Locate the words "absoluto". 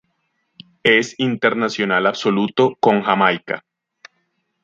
2.07-2.75